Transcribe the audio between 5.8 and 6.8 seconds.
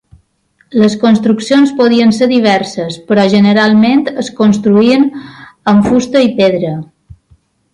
fusta i pedra.